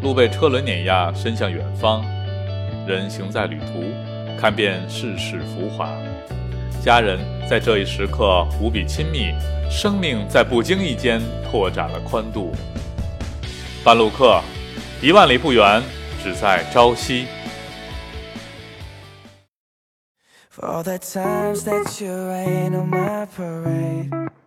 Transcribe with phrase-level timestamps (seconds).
[0.00, 2.04] 路被车轮碾压，伸向远方；
[2.86, 3.82] 人行在旅途，
[4.40, 5.90] 看遍世事浮华。
[6.80, 7.18] 家人
[7.50, 9.32] 在这一时刻无比亲密，
[9.68, 12.52] 生命在不经意间拓展了宽度。
[13.84, 14.40] 半路客，
[15.02, 15.82] 一万里不远，
[16.22, 17.26] 只在朝夕。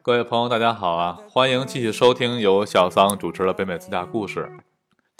[0.02, 1.20] 各位朋友，大家好啊！
[1.29, 4.49] 欢迎继续收听由小桑主持的北美自驾故事。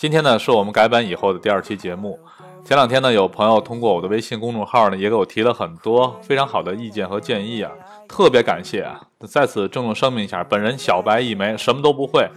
[0.02, 2.19] 今天呢，是我们改版以后的第二期节目。
[2.65, 7.71] 前两天呢，有朋友通过我的微信公众号呢，也给我提了很多非常好的意见和建议啊，
[8.07, 9.00] 特别感谢啊！
[9.27, 12.27] 在此郑重声明一下，本人小白一枚，什么都不会，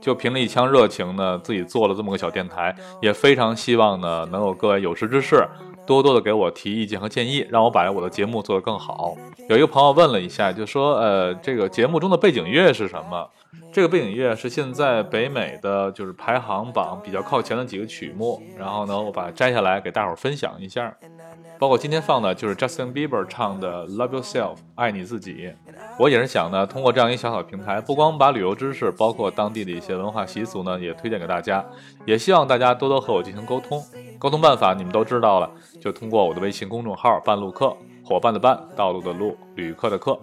[0.00, 5.46] 就凭了一腔热情呢，自己做了这么个小电台，也非常希望呢，能有各位有识之士。
[5.86, 9.14] 多多的给我提意见和建议，让我把我的节目做得更好。
[9.48, 13.28] 有一个朋友问了一下，就说：“呃，这个节目中的背景乐是什么？”
[13.72, 18.42] 这个背景乐是现在北美的就是排行榜比较靠前的几个曲目。
[18.56, 20.94] 然后呢，我把它摘下来给大伙儿分享一下。
[21.58, 25.52] 包括今天放的就是 Justin Bieber 唱的《Love Yourself》，爱你自己。
[25.98, 31.64] 我也是想呢，通过这样一小小平台，不光把旅游知识，包括当地的一些文化习俗呢，也推荐给大家。
[32.04, 33.82] 也希望大家多多和我进行沟通。
[34.18, 40.18] 沟通办法你们都知道了，就通过我的微信公众号“半路客”，伙伴的伴，道路的路，旅客的客。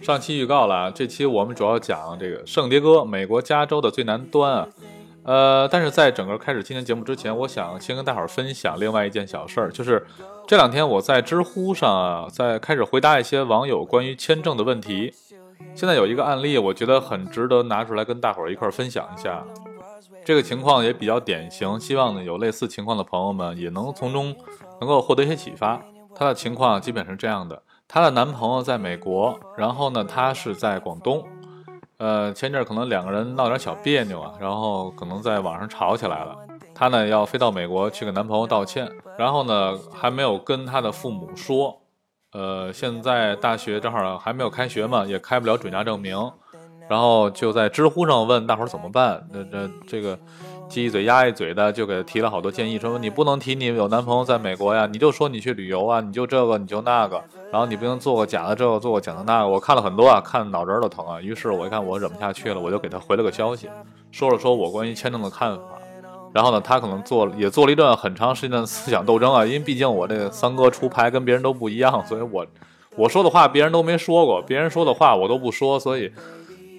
[0.00, 4.68] 上期预告了，这期我们主要讲这个圣迭戈，美国加州的最南端啊。
[5.24, 10.04] 呃，但是在整个开始今天节目之前，我想先跟大伙儿分享另外一件小事儿，就是
[10.46, 15.14] 这两天我在知乎上啊，在开始回答一些网友关于签证的问题。
[15.74, 19.44] 现在有一个案例，我觉得很值得拿出来跟大伙儿一块儿分享一下。
[20.24, 24.34] 这个情况也比较典型，希望呢有类似情况的朋友们也能从中
[24.80, 25.80] 能够获得一些启发。
[26.14, 31.24] 她的情况基本是这样的：她的男朋友在美国，然后呢她是在广东。
[32.02, 36.36] 呃，前阵可能两个人闹点小别扭啊，然后可能在网上吵起来了。
[36.74, 41.78] 她呢要飞到美国去给男朋友道歉，然后呢还没有跟她的父母说。
[42.32, 46.16] 呃，现在大学正好还没有开学嘛，也开不了准假证明，
[46.88, 49.24] 然后就在知乎上问大伙怎么办。
[49.32, 50.18] 这这这个
[50.68, 57.22] 鸡一嘴鸭一嘴的，就给她提了好多建议，说你不能提你有男朋友在美国呀，你就说你去旅游啊，你就这个你就那个。
[57.52, 59.46] 然后你不能做个假的这个，做个假的那个。
[59.46, 61.20] 我看了很多啊，看脑仁都疼啊。
[61.20, 63.68] 于是我一看我忍不下去了，我就给他回了个消息，
[64.10, 65.62] 说了说我关于签证的看法。
[66.32, 72.46] 然后呢，他可能做也做了一段很长时间的思想斗争啊，因为毕竟我这个三哥出牌跟别人都不一样，所以我
[72.96, 76.10] 我说的话别人都没说过，别人说的话我都不说，所以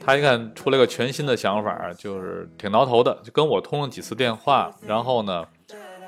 [0.03, 4.71] 他一看出来个全新的想法，就是挺挠头的，就跟我通了几次电话。
[4.87, 5.45] 然后呢，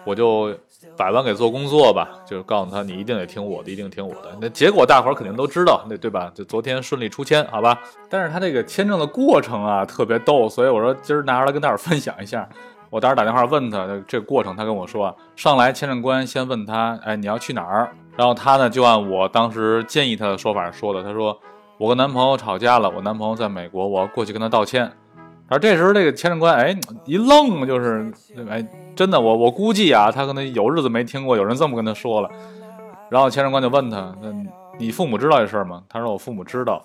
[0.05, 0.51] 我就。
[0.97, 4.35] 百万给做工作吧，就是告诉他你一定得听我的，一定听我的。
[4.39, 6.31] 那结果大伙儿肯定都知道，那对吧？
[6.33, 7.79] 就昨天顺利出签，好吧。
[8.09, 12.47] 但是他这个签证的过程啊，特别逗，所以我说今儿拿出来跟大伙儿分享一下。
[12.89, 17.89] 我当时打电话问他这过程，他跟我说啊，上来签证官先问他，哎，你要去哪儿？
[18.15, 21.37] 然后他呢就按我当时建议他的说法说的，他说
[21.77, 24.89] 我跟男朋友吵架了，我男朋友在美国，我要过去跟他道歉。
[25.47, 26.75] 而这时候，这个签证官哎
[27.05, 28.11] 一愣，就是
[28.49, 32.29] 哎，真的，我我估计啊，他可能有日子没听过有人这么跟他说了。
[33.09, 34.33] 然后签证官就问他：“那
[34.79, 36.83] 你父母知道这事儿吗？”他说：“我父母知道。”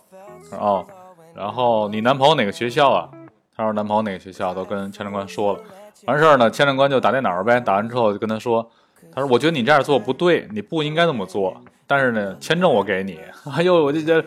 [0.51, 0.87] 说：“哦。”
[1.35, 3.09] 然后你男朋友哪个学校啊？
[3.57, 5.61] 他说：“男朋友哪个学校都跟签证官说了。”
[6.05, 7.59] 完事儿呢，签证官就打电脑呗。
[7.59, 8.71] 打完之后就跟他说
[9.11, 11.57] ：“他说我觉得你这样做不对，你不应该这么做。
[11.87, 13.19] 但是呢，签证我给你。
[13.57, 14.23] ”哎呦，我就觉得。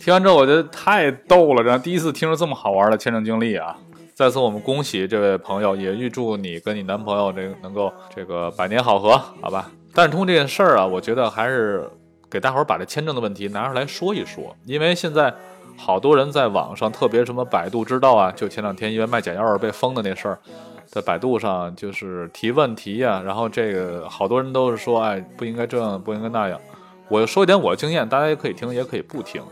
[0.00, 3.76] 听完之后，我觉得太逗了，这第一次听说这么好玩的签证经历啊！
[4.14, 9.70] 在此，我们恭喜这位朋友，也预祝你跟你男朋友这个能够这个百年好合，好吧？
[9.92, 11.88] 但是通过这件事儿啊，我觉得还是
[12.30, 15.32] 给大伙儿把这签证的问题拿出来说一说，因为现在
[15.76, 20.38] 好多人在网上，特别什么百度知道啊，就前两天因为卖假药而被封的那事儿，
[20.86, 26.60] 在百度上就是提问题呀，然后这个好多人都是说，哎，不应该这样，不应该那样。
[27.08, 29.42] 我说一点我的经验，大家也可以听，也可以不听。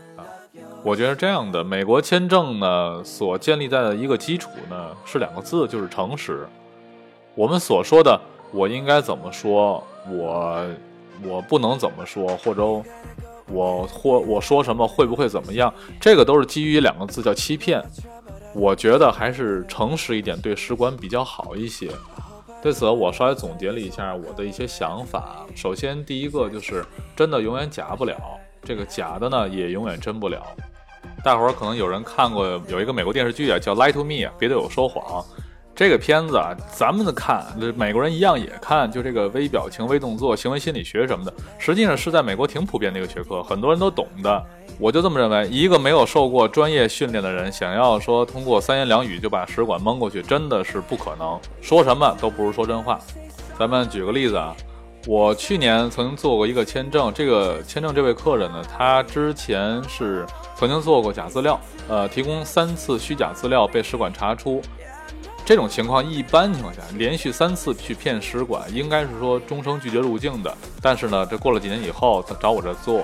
[0.83, 6.47] 我觉得这样的美国签证呢，所建立在的一个基础呢是两个字，就是诚实。
[7.35, 8.19] 我们所说的
[8.53, 10.65] 我应该怎么说，我
[11.23, 12.63] 我不能怎么说，或者
[13.47, 17.83] 我或我说什么会不会怎么样，这个都是基于两个字叫欺骗。
[18.53, 21.91] 我觉得还是诚实一点，对使馆比较好一些。
[22.61, 25.45] 对此，我稍微总结了一下我的一些想法。
[25.53, 26.83] 首先，第一个就是
[27.15, 28.15] 真的永远假不了，
[28.63, 30.41] 这个假的呢也永远真不了。
[31.23, 35.23] 大伙儿可能有人看过有一个美国电视剧啊，叫《Lie to Me》，别对我说谎。
[35.75, 44.43] 这个片子啊，咱们的看，美国人一样也看，就这个微表情、微动作、行为心理学什么的，实际上是在美国挺普遍的一个学科，很多人都懂的。
[44.79, 52.99] 我就这么认为，一个没有受过专业训练的人，想要说通过三言两语就把使馆蒙过去，真的是不可能，说什么都不如说真话。
[53.59, 54.55] 咱们举个例子啊，
[55.05, 60.25] 我去年曾经做过一个签证，这个签证这位客人呢，他之前是
[60.57, 64.61] 曾经做过假资料，呃，提供三次虚假资料被使馆查出。
[65.45, 70.53] 这种情况一般情况下，连续三次去骗使馆，应该是说终生拒绝入境的。
[70.81, 73.01] 但是呢，这过了几年以后，他找我这做，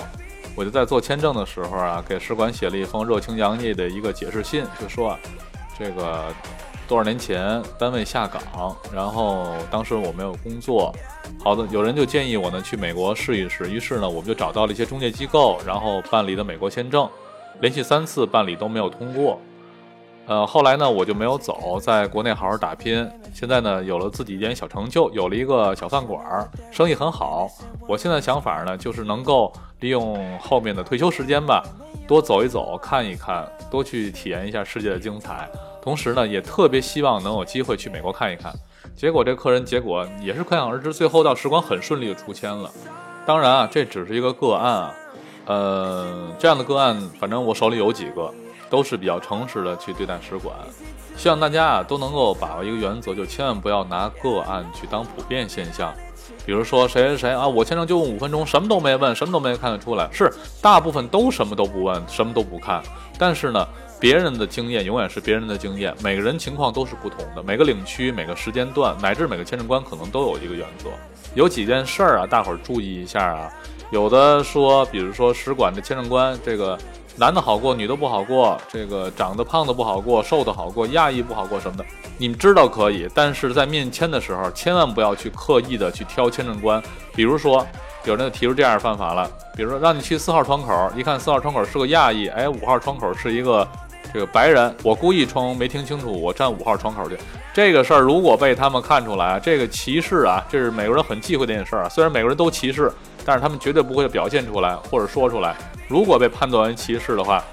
[0.56, 5.20] 我就在做签证的时候啊，给使馆写了一封热情洋溢的一个解释信，就说啊，
[5.80, 6.26] 这个
[6.86, 8.42] 多少年前单位下岗，
[8.94, 10.94] 然后当时我没有工作，
[11.42, 17.10] 好的，有人就建议我呢去美国试一试，于是呢，我们就找到了一些中介机构，然后办理的美国签证，
[17.64, 19.40] 连续三次办理都没有通过。
[20.26, 23.10] 呃，后来呢，我就没有走，在国内好好打拼。
[23.34, 26.22] 现在呢，有了自己一点小成就，有了一个小饭馆，
[26.72, 27.48] 生意很好。
[27.88, 31.64] 我现在想法呢，就是能够利用后面的退休时间吧，
[32.06, 35.50] 多走一走，看一看，多去体验一下世界的精彩。
[35.82, 38.54] 同时呢，也特别希望能有机会去美国看一看。
[38.94, 42.70] 结果这客人结果也是可想而知，最后到使馆很顺利的出签了。
[43.26, 44.94] 当然啊，这只是一个个案啊，
[45.46, 48.34] 呃，这样的个案，反正我手里有几个。
[48.70, 50.56] 都是比较诚实的去对待使馆，
[51.16, 55.94] 希望大家啊都能够把握一个原则，就千万不要拿个案去当普遍现象。
[56.44, 60.10] 比如说谁谁谁啊，我签证就问五分钟，什么都没问，什么都没看得出来。
[60.12, 62.82] 是大部分都什么都不问，什么都不看。
[63.20, 63.64] 但是呢，
[64.00, 70.90] 别人的经验永远是别人的经验，每个人情况都是不同的，每个领区、每个时间段，乃至每个签证官可能都有一个原则。
[71.36, 73.52] 有几件事儿啊，大伙儿注意一下啊。
[73.94, 76.76] 有的说，比如说使馆的签证官这个。
[77.16, 78.60] 男的好过，女的不好过。
[78.68, 81.86] 这个长得胖的不好过，瘦的好过，亚裔不好过什么的，
[82.18, 83.08] 你们知道可以。
[83.14, 86.82] 但是在面签的时候，千万不要去刻意的去挑签证官。
[87.14, 87.64] 比如说，
[88.06, 93.68] 有人就提出这样的犯法了，比如说让你去四号窗口，一看四号窗口是个亚裔，哎，五号窗口是一个
[94.12, 97.16] 这个白人，我故意装没听清楚，我站五号窗口去。
[97.54, 101.90] 这个事儿如果被他们看出来，这个歧视啊，这是美国人很忌讳的一件事儿啊。
[101.90, 102.92] 虽然美国人都歧视。
[103.26, 105.56] 但是他们绝对不会表现出来或者说出来。
[105.88, 107.44] 如果被判断为歧视的话，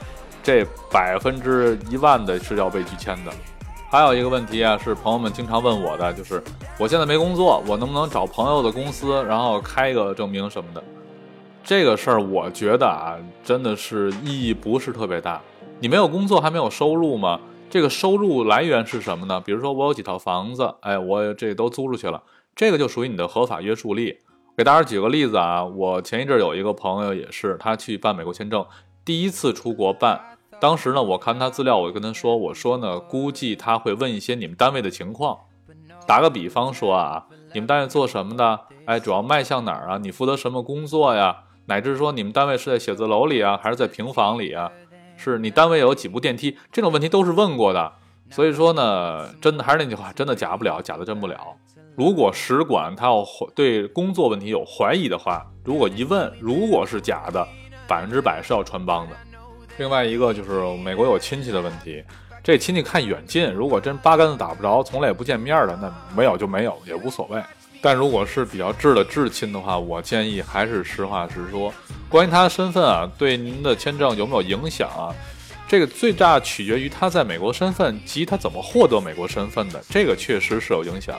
[0.43, 3.33] 这百分之一万的是要被拒签的。
[3.91, 6.43] 还有一个问题啊，是朋友们经常问我的，就是
[6.79, 10.83] 我现在没工作，我能不能找朋友的公司，然后开一个证明什么的？
[11.65, 15.41] 这个事儿我觉得啊，真的是意义不是特别大。
[15.81, 17.41] 你没有工作还没有收入吗？
[17.69, 19.41] 这个收入来源是什么呢？
[19.45, 22.23] 比如说我有几套房子，哎，我这都租出去了，
[22.55, 24.19] 这个就属于你的合法约束力。
[24.61, 28.63] 给大家举个例子啊，我前一阵有一个朋友也是，他去办美国签证，
[29.03, 30.21] 第一次出国办。
[30.61, 35.39] 当时呢，我看他资料，我就跟他说，我说呢，估计他会问一些你们单位的情况。
[36.07, 37.25] 打个比方说啊，
[37.55, 38.61] 你们单位做什么的？
[38.85, 39.97] 哎，主要卖向哪儿啊？
[39.97, 41.35] 你负责什么工作呀？
[41.65, 44.71] 乃至说你们单位是在写字楼里啊，还是在平房里啊？
[45.17, 46.59] 是你单位有几部电梯？
[46.71, 47.91] 这种问题都是问过的。
[48.29, 51.57] 所以说呢，真的还是那句话，真的假不了，假的真不了。
[52.01, 53.23] 如果使馆他要
[53.55, 57.47] 对工作问题有怀疑的话，如果一问，如果是假的，
[57.87, 59.17] 百分之百是要穿帮的。
[59.77, 62.03] 另外一个就是美国有亲戚的问题，
[62.43, 67.39] 这亲戚看远近，如果真八竿子打不着，从来也不见面的，那没有就没有，也无所谓。
[67.83, 71.71] 但如果是比较至的至亲的话，我建议还是实话实说。
[72.09, 75.13] 关于他的身份啊，对您的签证有没有影响啊？
[75.69, 81.19] 这个最大取决于他在美国身份及他怎么获得美国身份的，这个确实是有影响。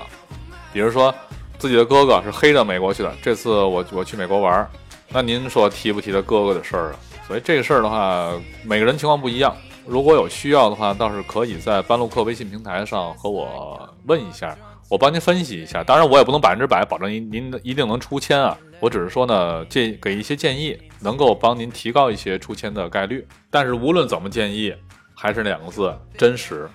[0.73, 1.13] 比如说，
[1.57, 3.13] 自己的哥哥是黑到美国去的。
[3.21, 4.69] 这次我我去美国玩，
[5.09, 6.95] 那您说提不提他哥哥的事儿啊？
[7.27, 8.31] 所以这个事儿的话，
[8.63, 9.55] 每个人情况不一样。
[9.85, 14.55] 如果有需要的话，倒是可以在班路克微信平台上和我问一下，
[14.89, 15.83] 我帮您分析一下。
[15.83, 18.57] 当然，我也不能百分之百保证您您一定能出签啊。
[18.79, 23.27] 我只是说呢，建给一些建议，能够帮您提高一些出签的概率。
[23.49, 24.73] 但是无论怎么建议，
[25.15, 26.69] 还是两个字：真实。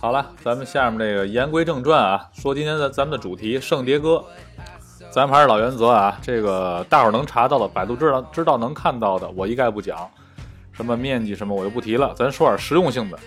[0.00, 4.10] 好了，咱们下面这个言归正传啊，说今天的咱们的主题《圣迭戈》，
[5.10, 10.08] 咱们还是老原则啊，这个大伙儿能查到的，百度知道知道能看到的，我一概不讲，
[10.70, 13.18] 什么面积什么我就不提了，咱说点实用性的。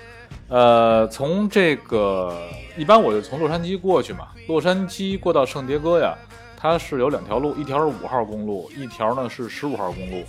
[0.47, 2.37] 呃，从这个
[2.77, 6.15] 一般我就从洛杉矶过去嘛，洛杉矶过到圣迭戈呀，
[6.55, 10.23] 它是有两条路，一条是五号公路，一条呢是十五号公路。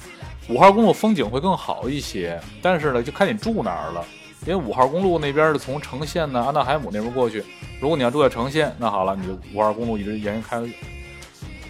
[0.48, 4.04] 五号公路风景会更好一些，但是呢就看你住哪儿了。
[4.44, 7.44] 因为五号公路那边是从城县呢，安纳海姆那边过去。
[7.80, 10.60] 如果你要住在城县，那好了，你就五号公路一直沿开。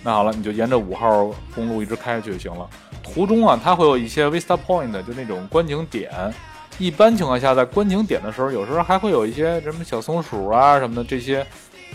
[0.02, 2.68] 那好了，你就沿着五号公路一直开下去就行了。
[3.02, 6.10] 途中啊，它会有一些 vista point，就那种观景点，
[6.78, 11.46] 一般情况下，在观景点的时候，有时候还会有一些什么小松鼠啊什么的这些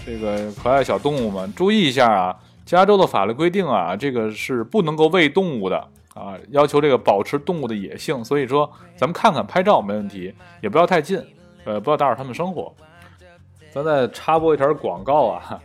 [0.05, 2.35] 这个可爱小动物们，注意一下啊！
[2.65, 8.23] 加州的法律规定啊，这个是不能够喂动物的啊，要求这个保持动物的野性。
[8.25, 11.21] 所以说，咱们看看拍照没问题，也不要太近，
[11.65, 12.73] 呃，不要打扰他们生活。
[13.71, 15.61] 咱再插播一条广告啊，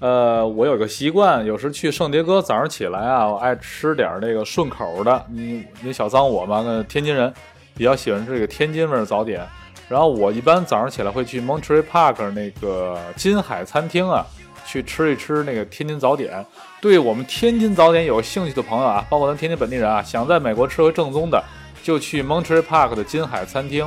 [0.00, 5.26] 呃，我有个习惯，有时去圣迭戈早上起来啊，我爱吃点那个顺口的。
[5.30, 7.32] 你你小桑我嘛，那天津人。
[7.78, 9.46] 比较喜欢这个天津味早点，
[9.86, 14.24] 然后我一般早上起来会去 montrey Park 那个金海餐厅啊，
[14.66, 16.44] 去吃一吃那个天津早点。
[16.80, 21.42] 对我们天津早点有兴趣的朋友啊，包括咱天津本地人啊，想在美国吃回正宗的，
[21.82, 23.86] 就去 Monterey Park 的金海餐厅。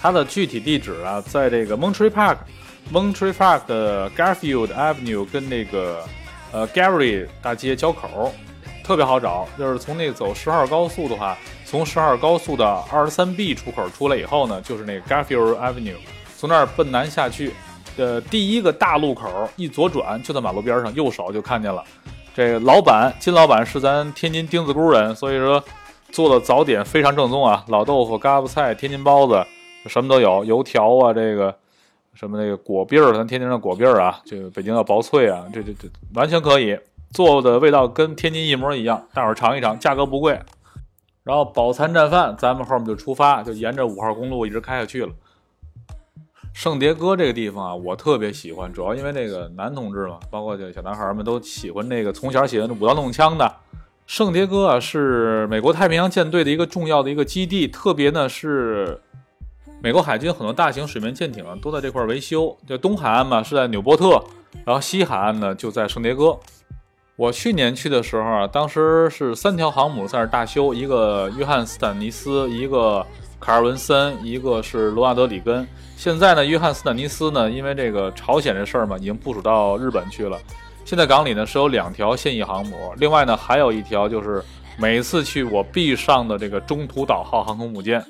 [0.00, 6.04] 它的具体地址啊，在这个 Monterey Park，Montreal Park 的 Garfield Avenue 跟那个
[6.52, 8.32] 呃 Gary 大街交口，
[8.84, 9.48] 特别好找。
[9.58, 11.36] 就是从那个走十号高速的话。
[11.68, 15.96] 从十二高速的二十三 B 出口出来以后呢，就是那个 Garfield Avenue，
[16.38, 17.52] 从那儿奔南下去，
[17.96, 21.82] 呃，第一个大路口一左转就在马路边上，右手就看见了。
[22.34, 25.62] 这个老板金老板是咱天津丁字沟人，所以说
[26.10, 29.42] 做的早点非常正宗啊，老豆腐、嘎巴菜、天津包子，
[29.86, 31.54] 什么都有，油条啊，这个
[32.12, 36.78] 什么那个果篦儿，咱天津的果篦儿啊，这个北京叫薄脆啊，这这这完全可以
[37.12, 40.38] 做的味道跟天津一模一样，大伙儿尝一尝，价格不贵。
[41.24, 45.12] 然后饱餐战饭，咱们后面就出发，就沿着五号公路一直开下去了。
[46.56, 53.56] 圣迭戈这个地方啊，我特别喜欢，主要因为那个男同志嘛，包括这小男孩们都喜欢那个从小喜欢舞刀弄枪的。
[54.06, 58.98] 圣迭戈啊，是美国太平洋舰队的一个重要的一个基地，特别呢是
[59.82, 62.56] 美国海军很多大型水面舰艇啊都在这块维修。
[62.66, 64.24] 就东海岸嘛是在纽波特，
[64.64, 66.40] 然后西海岸呢就在圣迭戈。
[67.16, 73.04] 我去年去的时候啊，当时是三条航母在那大修，一个约翰斯坦尼斯，一个
[73.38, 75.66] 卡尔文森，一个是罗纳德里根。
[75.96, 80.38] 现在呢，约翰斯坦尼斯呢，因为这个朝鲜这事儿嘛，已经部署到日本去了。
[80.84, 84.42] 现在港里呢是有两条现役航母，另外呢还有一条就是
[84.78, 88.04] 每次去我必上的这个中途岛号航空母舰。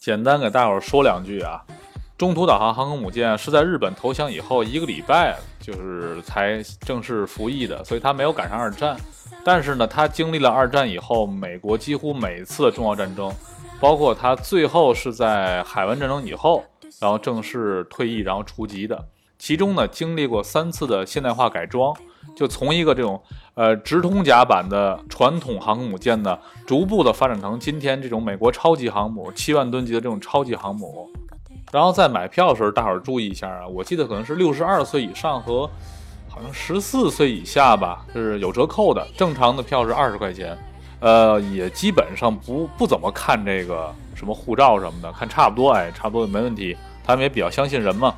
[0.00, 1.62] 简单给大伙儿说两句啊。
[2.16, 5.36] 中途岛航航空母舰是在日本投降以后一个礼拜，
[5.66, 8.96] 就是才正式服役的，所以它没有赶上二战。
[9.42, 13.32] 但是呢，它经历了二战以后，美国几乎每一次的重要战争，
[13.80, 16.62] 包括它最后是在海湾战争以后，
[17.00, 19.08] 然后正式退役，然后除籍的。
[19.40, 21.92] 其中呢，经历过三次的现代化改装，
[22.36, 23.20] 就从一个这种
[23.54, 31.10] 呃直通甲板的传统航空母舰呢，逐步的发展成今天这种美国超级航母，七万吨级的这种超级航母。
[31.76, 33.66] 然后在买票的时候，大伙儿注意一下啊！
[33.66, 35.68] 我记得可能是六十二岁以上和
[36.26, 39.06] 好像十四岁以下吧，是有折扣的。
[39.14, 40.56] 正常的票是二十块钱，
[41.00, 46.74] 呃，也基本上不不怎么看这个什么护照什么的，看差不多，哎，差不多没问题。
[47.04, 48.14] 他们也比较相信人嘛。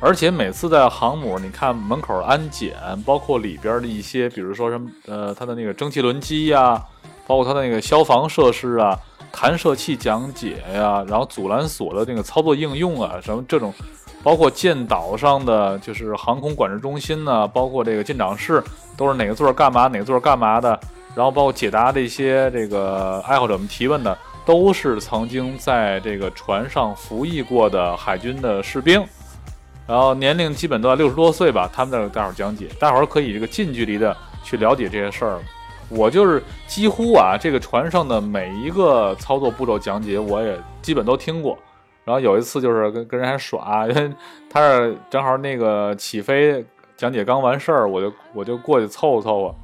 [0.00, 2.74] 而且每次在航母，你看门口安检，
[3.06, 6.84] 包括里边的一些，比如说什么，呃，它的那个蒸汽轮机呀，
[7.26, 8.98] 包括它的那个消防设施啊。
[9.32, 13.70] 弹射器讲解呀，然后阻拦索的那个操作应用啊，什么这种，
[14.22, 18.64] 包括舰岛上的就是航空管制中心呢，包括这个舰长室
[18.96, 20.80] 都是哪个座干嘛，哪个座干嘛的，
[21.14, 24.16] 然后包括解答这些这个爱好者们提问的，
[24.46, 29.04] 都是曾经在这个船上服役过的海军的士兵，
[29.86, 35.40] 然后年龄基本都在六十多岁吧，他们在大伙讲解，大伙儿可以这个近距离的去了解这些事儿。
[35.88, 41.56] 我就是几乎啊，这个船上的每一个操作步骤讲解，我也基本都听过。
[42.04, 44.12] 然后有一次就是跟跟人还耍，因为
[44.48, 46.64] 他是正好那个起飞
[46.96, 49.54] 讲解刚完事儿，我就我就过去凑合凑合。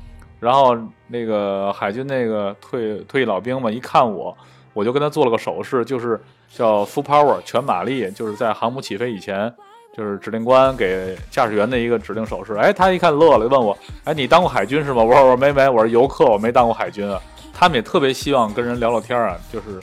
[0.40, 0.76] 然后
[1.06, 4.36] 那个海军那个退退役老兵嘛，一看我，
[4.72, 9.52] 我就跟他做了个手势，就是叫 full power 全马力，就是在航母起飞以前。
[9.94, 15.02] 就是指令官给驾驶员的一个指令手势，哎，他一看乐了，问我，哎，你当过海军是吗？
[15.02, 17.20] 我说我没没，我是游客，我没当过海军啊。
[17.52, 19.78] 他们也特别希望跟人聊聊天啊，就是，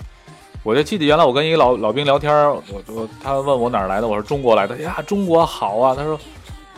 [0.63, 5.93] 我就记得原来我跟一个老老兵聊天，我我他问我哪儿来的，我说中国来的，呀，中国好啊。
[5.95, 6.19] 他说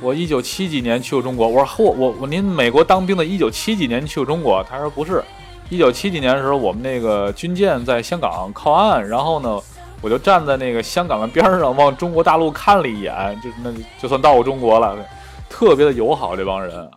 [0.01, 4.61] 我一九七几年去过中国，我说嚯，我我您美国当兵的，一九七几年去过中国？
[4.69, 5.23] 他说不是，
[5.69, 9.57] 一九七几年的时候，我们那个军舰在香港靠岸，然后呢。
[10.01, 14.97] 我就站在那个香港的边上，往中国大陆看了一眼，就那就算到过中国了，
[15.47, 16.89] 特别的友好这帮人。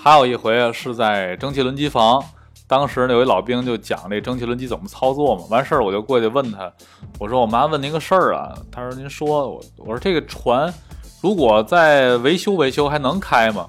[0.00, 2.24] 还有一回是在蒸汽轮机房，
[2.68, 5.42] 当时那位老兵就讲这蒸汽轮机怎么操作嘛。
[5.50, 6.72] 完事儿我就过去问他，
[7.18, 8.56] 我说我妈问您个事儿啊。
[8.70, 10.72] 他说您说，我我说这个船
[11.20, 13.68] 如果再维修维修还能开吗？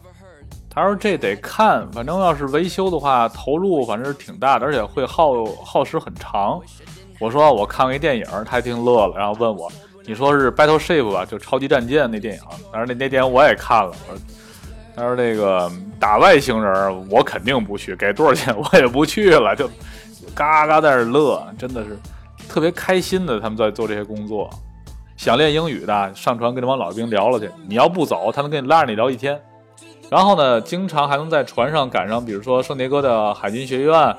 [0.69, 6.61] 他说这得看，反正要是维修的话，投入反正是挺大的，而且会耗耗时很长。
[7.19, 9.69] 我说我看过一电影，他还挺乐了，然后问我，
[10.05, 12.41] 你说是 Battleship 吧，就超级战舰那电影。
[12.71, 14.21] 当然那那电影我也看了，我说，
[14.95, 19.69] 他说那个打外星人，我肯定不去，给多少钱我也不去了，就
[20.33, 21.97] 嘎嘎在那乐，真的是
[22.47, 24.49] 特别开心的，他们在做这些工作。
[25.17, 27.51] 想练英语的，上船跟这帮老兵聊了去。
[27.67, 29.37] 你要不走，他能跟你拉着你聊一天。
[30.09, 34.15] 然后呢，经常还能在船上赶上，比如说圣迭戈的海军学院，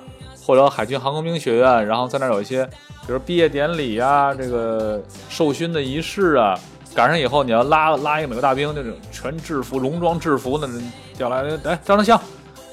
[0.50, 2.66] 或者海军航空兵学院，然后在那有一些，
[3.06, 6.58] 比如毕业典礼呀，这个授勋的仪式啊。
[6.92, 12.20] 赶上以后，你要拉拉一个美国大兵，那种全制服、戎装制服的人叫来，来照张相，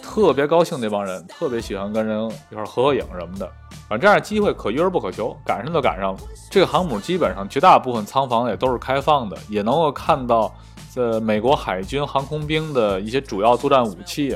[0.01, 0.81] 特别高兴。
[0.81, 3.47] 那帮人特别喜欢跟人一块合合影什么的。
[3.87, 6.19] 反正这样机会可遇而不可求，赶上就赶上了。
[6.49, 10.51] 这个航母基本上绝大部分舱房也都是开放的，也能够看到
[10.91, 14.35] 这美国海军航空兵的一些主要作战武器，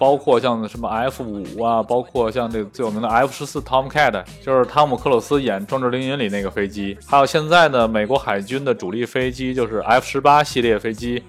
[0.00, 11.22] 包括像什么 F 五啊，包括像这个最有名的 F 十四 Tomcat，就是汤姆克鲁斯演《壮志凌云》里那个飞机，还有现在呢美国海军的主力飞机，就是 F 十八系列飞机，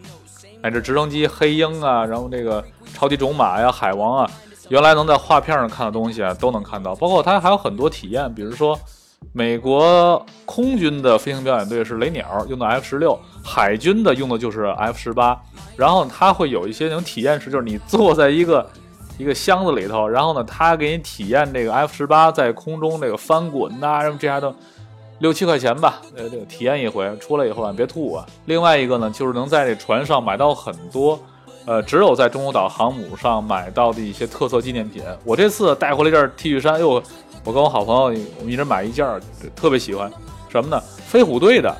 [0.61, 2.63] 乃至直升机黑鹰啊，然后这个
[2.93, 4.31] 超级种马呀、海王啊。
[4.69, 8.79] 原来能在画片上看的东西啊，都能看到，包括它还有很多体验，比如说，
[9.33, 15.37] 美国空军的飞行表演队是雷鸟用的 F 十六，海军的用的就是 F 十八，
[15.81, 18.69] 然后它会有一些那种体验式，就是你坐在一个
[19.17, 24.53] 一个箱子里头，然后呢，它给你体验这个 F 十八在空中这个翻滚呐，什么这些都
[25.17, 28.23] 六七块钱吧，呃，这个体验一回，出来以后啊别吐啊。
[28.45, 31.19] 另外一个呢，就是能在这船上买到很多。
[31.65, 35.03] 呃，只有在中途岛航母上买到的一些特色纪念品。
[35.23, 37.01] 我这次带回来一件 T 恤衫，哟，
[37.43, 38.03] 我跟我好朋友
[38.39, 39.07] 我们一人买一件，
[39.55, 40.11] 特别喜欢。
[40.49, 40.81] 什么呢？
[41.07, 41.75] 飞虎队的，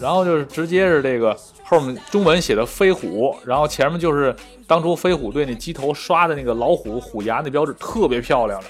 [0.00, 1.36] 然后就是直接是这个
[1.68, 4.34] 后面中文写的飞虎，然后前面就是
[4.66, 8.66] 当初飞虎队那机头刷的那个老虎虎牙那标志，特别漂亮的，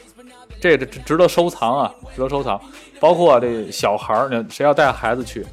[0.61, 2.61] 这个值值得收藏啊，值得收藏。
[2.99, 5.47] 包括这小孩儿，谁要带孩子去，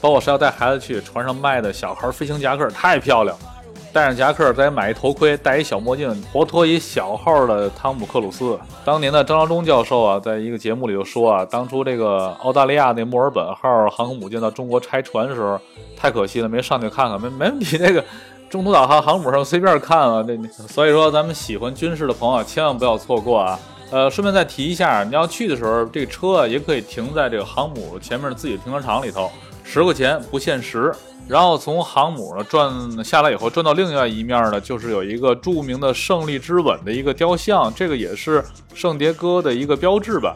[0.00, 3.51] 包括谁要带孩子去，船上卖的小孩飞行夹克太漂亮了。
[3.92, 8.58] 戴上夹克，再买一头盔，戴一小墨镜，活脱一小号的汤姆克鲁斯。
[8.84, 15.60] 当年的张召忠教授啊，在一个节目里就说啊，当初这个澳大利亚那墨尔本号航空母舰到中国拆船的时候，
[15.94, 17.76] 太可惜了，没上去看看，没 没问题。
[17.78, 18.02] 那个
[18.48, 23.58] 中途岛航航母上随便看啊，这所以说咱们喜欢军事的朋友千万不要错过啊。
[23.92, 29.30] 呃，顺便再提一下，你要去的时候，这个车也可以停在这个航母前面自己的停车场里头，
[29.62, 30.90] 十块钱不限时。
[31.28, 38.42] 然后从航母呢转下来以后，转到另外一面呢，就是有一个著名的胜利之吻的一个雕像，这个也是
[38.74, 40.34] 圣迭戈的一个标志吧。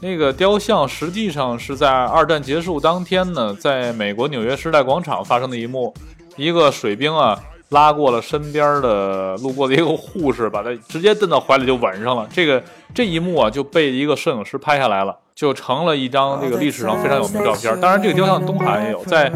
[0.00, 5.94] 那个雕像实际上是在二战结束当天呢，在美国纽约时代广场发生的一幕，
[6.36, 12.26] 一个水兵啊拉过了身边的路过的一个护士，把他直接蹬到怀里就吻上了。
[12.30, 12.62] 这个
[12.94, 15.16] 这一幕啊就被一个摄影师拍下来了。
[15.36, 17.78] 就成了一张这个历史上非常有名的照片。
[17.78, 19.30] 当然，这个雕像东海岸也有，在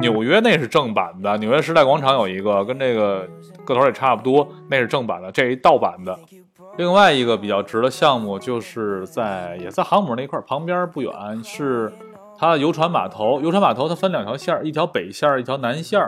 [0.00, 3.26] 纽约那是正版的，纽约时代广场有一个，跟这个
[3.64, 6.14] 个头也差不多，那是正版的，这一盗版的。
[6.76, 11.10] 另外一个比较值的项目，就是在也在航母那块旁边不远，
[11.42, 11.90] 是
[12.38, 13.40] 它的游船码头。
[13.40, 15.98] 游船码头它分两条线，一条北线，一条南线。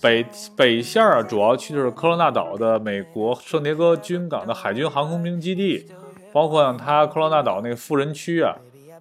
[0.00, 0.24] 北
[0.56, 5.86] 北线啊，主要去的是科罗纳岛的美国圣迭戈军港的海军航空兵基地，
[6.32, 8.56] 包括像它科罗纳岛那个富人区啊。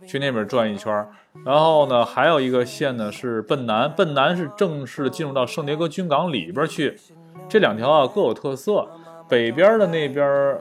[0.06, 1.06] 去那边转一圈，
[1.44, 6.98] 然后呢，还有一个线呢是奔南，奔南是正式进入到圣迭戈军港里边去。
[7.50, 8.88] 这两条啊各有特色，
[9.28, 10.58] 北边的那边，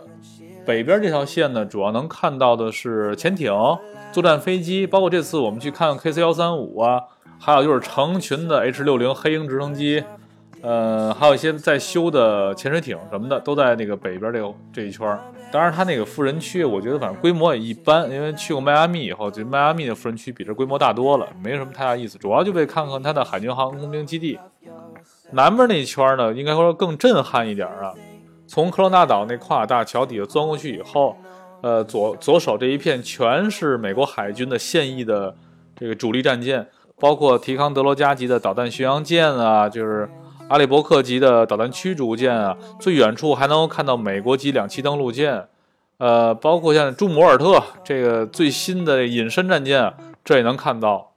[0.65, 3.53] 北边这条线呢，主要能看到的是潜艇、
[4.11, 7.01] 作战飞机，包括这次我们去看 KC 幺三五啊，
[7.39, 10.03] 还有就是成群的 H 六零黑鹰直升机，
[10.67, 15.17] 呃，还有一些在修的潜水艇什么的，都在那个北边这个这一圈。
[15.53, 22.19] 当然，它那个富人区，我觉得反正规模也一般，因为去过迈阿密以后，就迈阿密的富人区比这规模大多了，没什么太大意思。
[22.19, 24.37] 主要就为看看它的海军航空兵基地。
[25.31, 27.95] 南边那一圈呢，应该说更震撼一点啊。
[28.49, 31.17] 从科罗纳岛那跨大桥底下钻过去以后，
[31.63, 35.33] 呃，左左手这一片全是美国海军的现役的
[35.77, 36.67] 这个主力战舰，
[36.99, 40.11] 包括提康德罗加级的导弹巡洋舰啊，就是。
[40.49, 45.45] 阿里伯克级的导弹驱逐舰啊，最远处还能看到美国级两栖登陆舰，
[45.99, 49.93] 呃，包括像朱姆沃尔特这个最新的隐身战舰，
[50.25, 51.11] 这也能看到。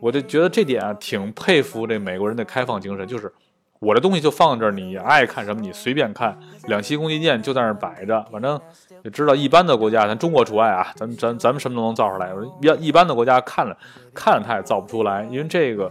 [0.00, 3.32] 我就觉得这点啊，挺佩服这美国人的开放精神，就是
[3.78, 6.38] 我这东西就放这儿，你爱看什么你随便看。
[6.66, 8.60] 两栖攻击舰就在那儿摆着，反正
[9.02, 12.30] 也知道一般的国家，咱中国除外啊，咱咱咱们什么都能造出来。
[12.60, 13.74] 要一般的国家看了
[14.14, 15.90] 看了他也造不出来，因为这个。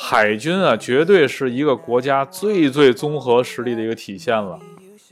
[0.00, 4.56] 海军啊，绝对是一个国家最最综合实力的一个体现了。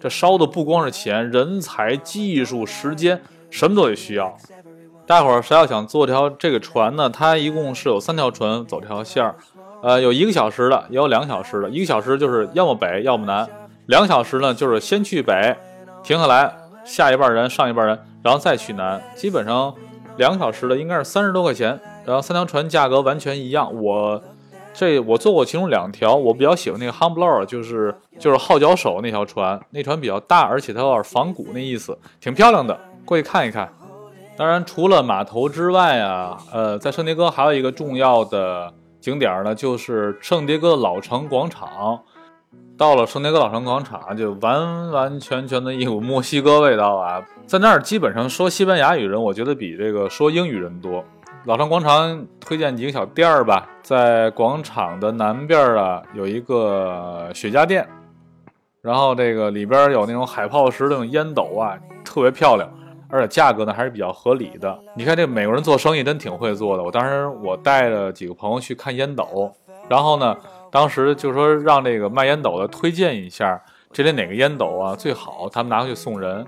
[0.01, 3.21] 这烧的不光是钱、人才、技术、时间，
[3.51, 4.37] 什么都得需要。
[5.05, 7.11] 大伙儿谁要想坐条这个船呢？
[7.11, 9.35] 它一共是有三条船走这条线儿，
[9.83, 11.69] 呃，有一个小时的，也有两小时的。
[11.69, 13.45] 一个小时就是要么北，要么南；
[13.87, 15.57] 两小时呢，就是先去北，
[16.05, 19.03] 停下来，下一半人，上一半人，然后再去南。
[19.17, 19.75] 基本上
[20.17, 23.75] 两个小时的应该是三十多块钱，然后三条船价格完全一样。
[23.83, 24.23] 我
[24.79, 33.73] 这我坐过其中两条，我比较喜欢那个 Humbler，就是就是号角手那条船，那船比较大，而且它有点仿古那意思，挺漂亮的，过去看一看。
[34.37, 42.03] 当然，除了码头之外啊，呃，在圣迭戈还有一个重要的景点呢，就是圣迭戈老城广场。
[42.77, 47.25] 到了圣迭戈老城广场，就完完全全的一股墨西哥味道啊！
[47.47, 51.03] 在那儿基本上说西班牙语人，我觉得比这个说英语人多。
[51.47, 57.87] 老城广场推荐几个小店儿吧，在广场的南边啊，有一个雪茄店，
[58.83, 62.69] 然后这个里边有那种海泡石那种烟斗啊，特别漂亮。
[63.09, 64.77] 而且价格呢还是比较合理的。
[64.97, 66.83] 你看这美国人做生意真挺会做的。
[66.83, 69.55] 我当时我带着几个朋友去看烟斗，
[69.89, 70.37] 然后呢，
[70.73, 76.45] 当时就说让这个卖烟斗的推荐一下这里哪个烟斗啊最好，他们拿回去送人。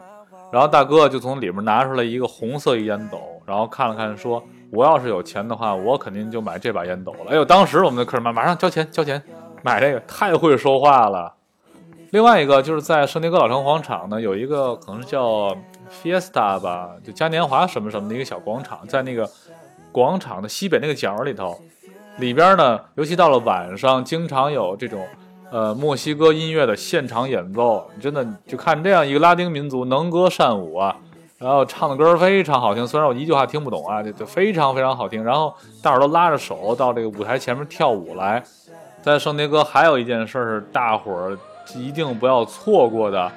[0.51, 9.23] 然后大哥就从里面拿出来一个红色烟斗，然后看了看说：“我要是有钱的话，我肯定就买这把烟斗了。”哎呦，当时我们的客人马马上交钱交钱，
[9.63, 11.35] 买这个太会说话了。
[12.11, 15.57] 另外一个就是在圣地戈老城广场呢，有一个可能是叫。
[16.03, 19.27] Fiesta 吧，就嘉年华什么什么的一个小广场，在那个
[19.91, 21.59] 广场的西北那个角里头，
[22.19, 25.03] 里边呢，尤其到了晚上，经常有这种
[25.51, 27.91] 呃墨西哥音乐的现场演奏。
[27.99, 30.95] 真的就看这样一个拉丁民族能歌善舞啊，
[31.39, 35.23] 然后唱的歌非常好听，虽然我一句话听不懂啊，就就非常非常好听。
[35.23, 38.43] 然后大伙儿都拉着手到这个舞台前面跳舞来。
[39.01, 41.39] 在圣迭戈还有一件事是大伙儿
[41.77, 43.31] 一定不要错过的。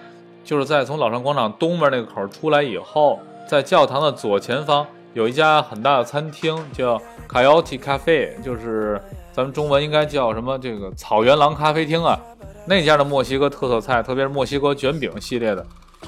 [0.44, 9.00] 就是在从老城广场东边那个口出来以后，在教堂的左前方有一家很大的餐厅，叫 Coyote Cafe，就是
[9.32, 10.58] 咱们中文应该叫什么？
[10.58, 12.20] 这个草原狼咖啡厅啊。
[12.66, 15.64] 那家的墨西哥特色菜，特别是墨西哥卷饼系列的，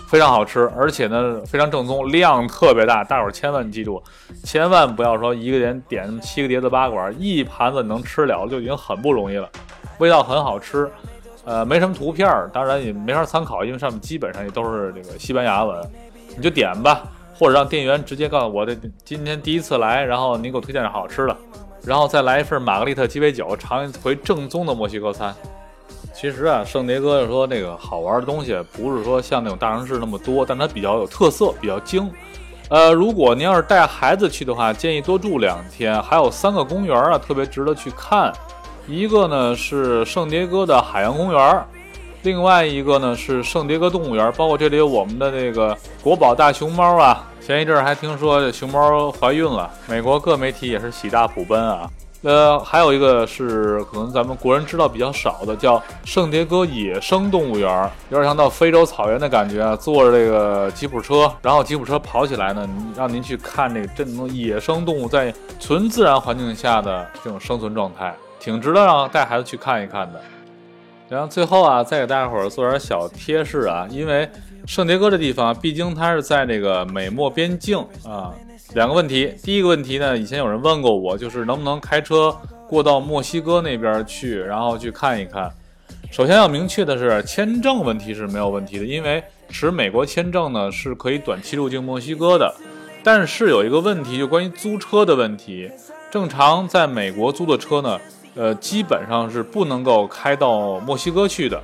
[0.07, 3.03] 非常好吃，而且呢非常正宗，量特别大。
[3.03, 4.01] 大伙儿千万记住，
[4.43, 9.49] 千万不要说一个人点七个碟子八个碗，一盘子能吃了就已经很不容易了，
[9.97, 10.89] 味道很好吃。
[11.45, 15.77] 呃，没什么图片儿，当然也没法参考，因为上面基本上也都是这个西班牙文。
[16.35, 17.03] 你就点吧，
[17.37, 21.37] 或者让店员直接告诉我，这今天第一次来，然后你给我推荐点好吃的，
[21.85, 25.35] 然后再来一份玛格丽特鸡尾酒，尝一回正宗的墨西哥餐。
[26.13, 32.09] 其实啊，圣迭戈说那个好玩的东西不是说像那种大城市那么多，但它比较有特色，比较精。
[32.69, 38.31] 呃，如果您要是带孩子去的话，建议多住两天，还有三个公园啊，特别值得去看。
[38.87, 41.65] 一个呢是圣迭戈的海洋公园，
[42.21, 47.25] 另外一个呢是圣迭戈动物园，包括这里有我们的这个国宝大熊猫啊。
[47.41, 51.89] 前一阵还听说熊猫怀孕了，美国各媒体也是喜大普奔啊。
[52.23, 59.75] 呃，还有一个是可能咱们国人知道比较少的，叫圣迭戈野生动物园，有点像到非洲草原的感觉啊。
[59.75, 68.15] 坐着这个吉普车，然后吉普车跑起来呢，让您去看这个真正野生动物在纯自然环境下的这种生存状态。
[68.39, 70.21] 挺值得让带孩子去看一看的。
[71.09, 74.29] 然后最后啊，再给大家伙儿做点小贴士啊，因为
[74.65, 78.33] 圣迭戈这地方，毕竟它是在这个美墨边境啊。
[78.75, 82.35] 两个问题，第一个问题呢，以前有人问过我，就是能不能开车
[82.67, 85.51] 过到墨西哥那边去，然后去看一看。
[86.11, 92.53] 首先要明确的是，签证问题是没有问题的，因为持美国签证呢是可以短期入境墨西哥的。
[93.03, 95.69] 但是有一个问题，就关于租车的问题。
[96.09, 97.99] 正常在美国租的车呢。
[98.35, 101.61] 呃，基本上是不能够开到墨西哥去的，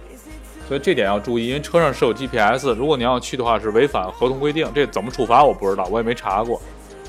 [0.67, 6.62] 所以这点要注意，因为车上是有 GPS，如果你要去的话是违反合同规定，这怎么处罚我不知道，我也没查过。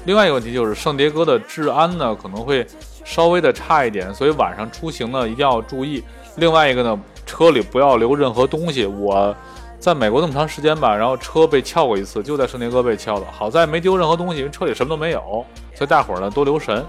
[0.04, 2.66] 另外一个问题就是圣迭戈的治安呢可能会
[3.04, 6.02] 稍微的差一点，所以晚上出行呢一定要注意。
[6.36, 8.86] 另外一个呢，车里不要留任何东西。
[8.86, 9.34] 我
[9.78, 15.44] 在美国那么长时间吧，然后车被撬过一次，就在圣迭戈被撬的，好在没丢任何东西，因为车里什么都没有。
[15.74, 16.84] 所以大伙儿呢多留神。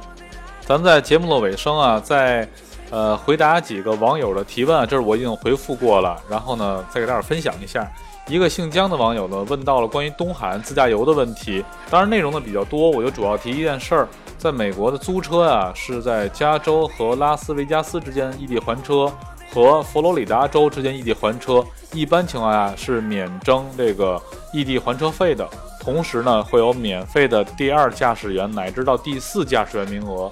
[0.65, 2.47] 咱在节目的尾声啊，在
[2.91, 6.21] 呃回答几个网友的提问，这是我已经回复过了。
[6.29, 7.89] 然后呢，再给大伙分享一下，
[8.27, 14.07] 一个姓姜的网友呢问到了关于东海岸自驾游的问题，当然内容呢比较多，我就主要提一件事儿，
[14.37, 19.11] 在美国的租车啊，是在加州和拉斯维加斯之间异地还车，
[19.53, 21.61] 和佛罗里达州之间异地还车，
[21.93, 24.21] 一般情况下是免征这个
[24.53, 25.45] 异地还车费的，
[25.81, 30.31] 同时呢会有免费的第二驾驶员乃至到第四驾驶员名额。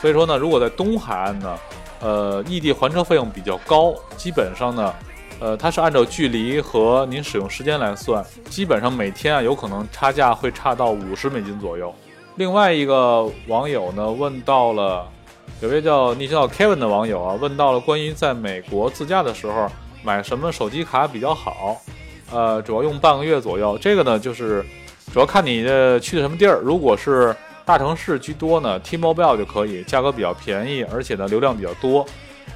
[0.00, 1.58] 所以说呢，如果在东海岸呢，
[2.00, 4.92] 呃，异地还车费用比较高，基本上呢，
[5.40, 11.92] 呃，它是按照距离和您使用时间来算，基本上每天啊，有可能差价会差到五十美金左右。
[12.36, 15.08] 另外一个网友呢问到了，
[15.60, 19.66] 有位叫昵称叫 Kevin 的网友啊，问到了关于在美国自驾的时候
[20.02, 21.80] 买什么手机卡比较好。
[22.30, 23.76] 呃，主要用半个月左右。
[23.78, 24.64] 这个呢，就是
[25.12, 26.60] 主要看你的去的什么地儿。
[26.62, 32.06] 如果是大城市居多呢，T-Mobile 就可以，价格比较便宜，而且呢流量比较多。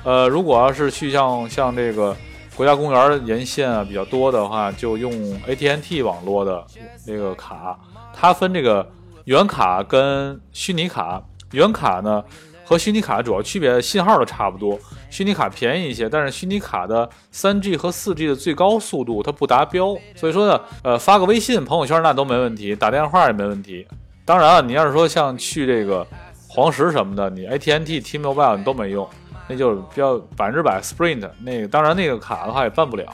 [0.04, 2.16] 呃，如果要是去像像这个
[2.56, 5.12] 国家公园沿线啊比较多的话，就用
[5.42, 6.64] ATNT 网络的
[7.06, 7.78] 那个卡。
[8.12, 8.88] 它分这个
[9.24, 11.22] 原卡跟虚拟卡。
[11.50, 12.22] 原卡呢
[12.64, 14.78] 和虚拟卡主要区别信号都差不多。
[15.10, 23.86] 虚拟卡便宜一些，但是虚拟卡的三 G 和四 G 的最高速度它不达标，所以说呢，呃，发个微信朋友圈那都没问题，打电话也没问题。
[24.24, 26.04] 当然了，你要是说像去这个
[26.48, 29.08] 黄石什么的，你 ATNT、T-Mobile 你都没用，
[29.48, 31.68] 那就是比较百分之百 Sprint 那个。
[31.68, 33.06] 当然那个卡的话也办不了。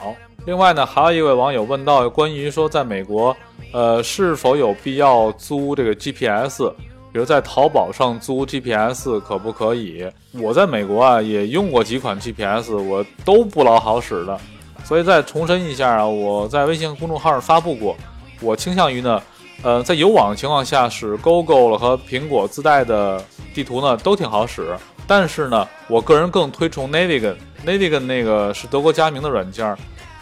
[0.45, 3.35] 另外呢，还有一位网友问到关于说在美国，
[3.73, 6.71] 呃，是否有必要租这个 GPS？
[7.13, 10.09] 比如在淘宝上租 GPS 可不可以？
[10.33, 14.39] 我在美国啊也用过几款 GPS，我都不老好使的。
[14.83, 17.95] 所以再重申一下啊，我在微信公众号上发布过，
[18.41, 19.21] 我倾向于呢，
[19.61, 24.75] 呃，在有网的情况下使 Google 和苹果自带的地图呢都挺好使。
[25.13, 29.75] 但是呢，我个人更推崇 Navigon，Navigon 那个是德国佳明的软件，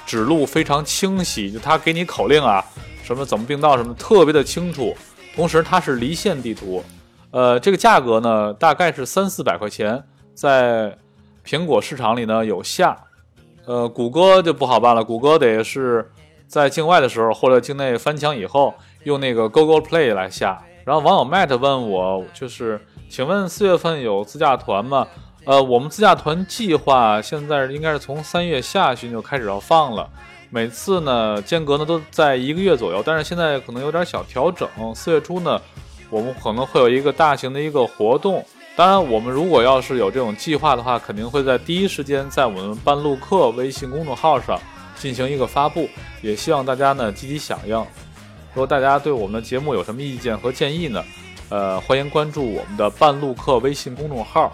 [0.04, 2.66] 指路非常清晰，就它给你口令啊，
[3.04, 4.98] 什么怎么并道什么特别的清楚。
[5.36, 6.84] 同时，它是离线地图，
[7.30, 10.98] 呃，这个价格呢大概是三四百块钱，在
[11.46, 12.98] 苹果市场里呢有下，
[13.68, 16.10] 呃，谷歌就不好办了，谷歌得是
[16.48, 18.74] 在境外的时候或者境内翻墙以后
[19.04, 20.60] 用那个 Google Play 来下。
[20.90, 25.08] 然后网友 Matt 问我，就是请问四月份有自驾团吗？
[25.46, 30.10] 呃，我们自驾团计划现在应该是从三月下旬就开始要放了。
[30.50, 34.68] 每次呢间隔呢都在一个月左右，但是现在可能有点小调整。
[34.96, 35.62] 四月初呢，
[36.10, 38.44] 我们可能会有一个大型的一个活动。
[38.76, 44.60] 当然，我们如果要是有这种计划的话，肯定会在第一时间在我们半路客微信公众号上
[44.96, 45.88] 进行一个发布。
[46.24, 47.86] 也希望大家呢积极响应。
[48.54, 51.04] 如果大家对我们的节目有什么意见和建议呢？
[51.50, 54.52] 呃，欢迎关注我们的半路客微信公众号，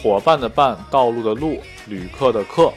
[0.00, 2.72] 伙伴的伴，道路的路，旅客的客。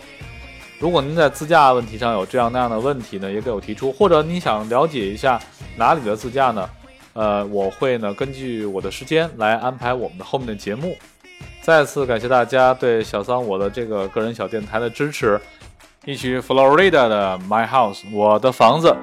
[0.80, 5.40] 如果您在自驾问题上有这样那样的问题呢，也给我提出，或者你想了解一下
[5.76, 6.70] 哪里的自驾呢？
[7.14, 10.96] 呃，我会呢根据我的时间来安排我们的后面的节目。
[11.62, 15.40] 再次感谢大家对小桑我的这个个人小电台的支持。
[16.06, 18.94] 一曲 Florida 的 My House 我的房子，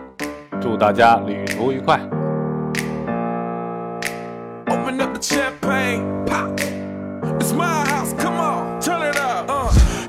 [0.62, 2.00] 祝大家旅途愉快。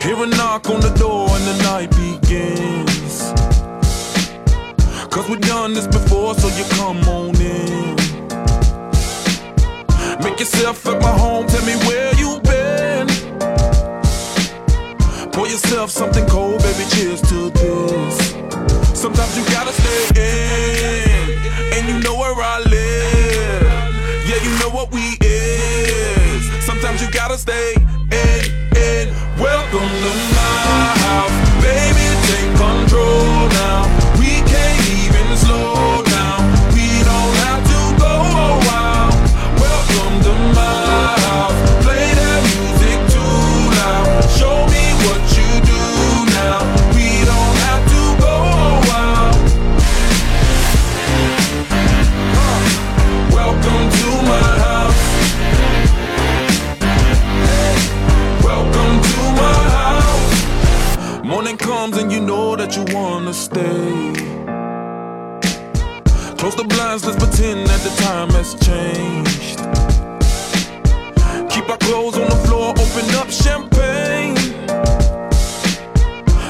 [0.07, 3.33] Hear a knock on the door and the night begins.
[5.11, 7.96] Cause we've done this before, so you come on in.
[10.22, 13.09] Make yourself at my home, tell me where you been.
[15.33, 16.69] Pour yourself something cold, baby,
[27.41, 27.81] Stay.
[66.82, 69.60] Blinds, let's pretend that the time has changed.
[71.54, 74.34] Keep our clothes on the floor, open up champagne.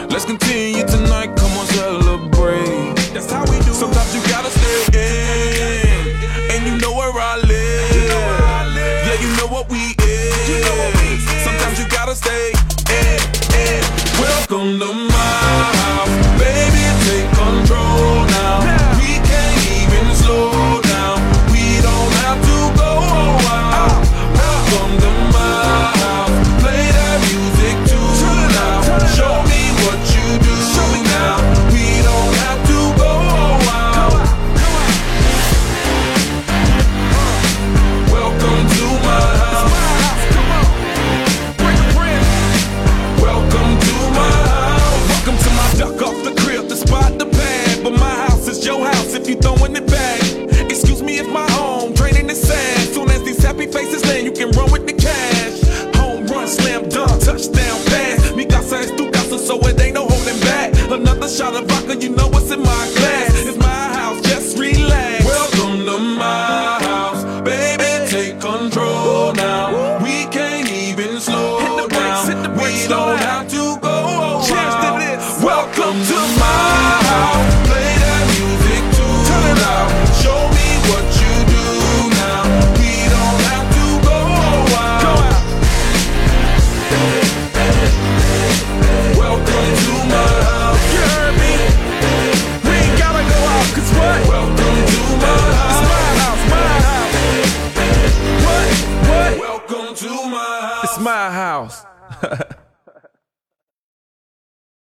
[0.08, 2.96] Let's continue tonight, come on, celebrate.
[3.12, 3.74] That's how we do.
[3.74, 6.16] Sometimes you gotta stay in,
[6.52, 7.92] and you know where I live.
[9.06, 11.28] Yeah, you know what we is.
[11.44, 12.54] Sometimes you gotta stay
[12.88, 13.20] in,
[13.60, 13.84] in.
[14.18, 15.11] Welcome to
[49.14, 50.22] If you throwing it back.
[50.72, 52.94] Excuse me if my home draining the sand.
[52.94, 55.96] Soon as these happy faces land, you can run with the cash.
[55.98, 58.34] Home run, slam dunk, touchdown pass.
[58.36, 60.74] Me casa es tu casa, so it ain't no holding back.
[60.90, 63.01] Another shot of vodka, you know what's in my.